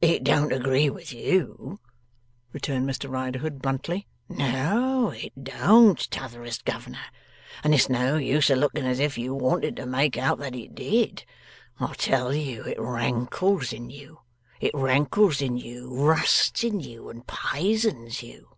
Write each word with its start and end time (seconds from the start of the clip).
'It 0.00 0.22
don't 0.22 0.52
agree 0.52 0.88
with 0.88 1.12
YOU,' 1.12 1.80
returned 2.52 2.88
Mr 2.88 3.10
Riderhood, 3.10 3.60
bluntly. 3.60 4.06
'No! 4.28 5.10
It 5.10 5.32
don't, 5.42 5.98
T'otherest 6.12 6.64
Governor, 6.64 7.06
and 7.64 7.74
it's 7.74 7.88
no 7.88 8.18
use 8.18 8.50
a 8.50 8.54
lookin' 8.54 8.86
as 8.86 9.00
if 9.00 9.18
you 9.18 9.34
wanted 9.34 9.74
to 9.74 9.84
make 9.84 10.16
out 10.16 10.38
that 10.38 10.54
it 10.54 10.76
did. 10.76 11.24
I 11.80 11.92
tell 11.94 12.32
you 12.32 12.62
it 12.66 12.78
rankles 12.78 13.72
in 13.72 13.90
you. 13.90 14.20
It 14.60 14.70
rankles 14.74 15.42
in 15.42 15.56
you, 15.56 15.92
rusts 15.92 16.62
in 16.62 16.78
you, 16.78 17.08
and 17.08 17.26
pisons 17.26 18.22
you. 18.22 18.50